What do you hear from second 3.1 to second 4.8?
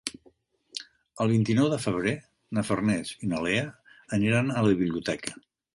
i na Lea aniran a la